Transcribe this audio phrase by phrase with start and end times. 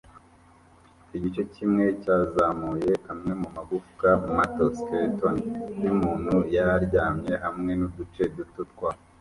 [1.15, 5.37] igice kimwe cyazamuye amwe mumagufwa mato, skeleton
[5.83, 8.91] yumuntu yararyamye, hamwe nuduce duto twa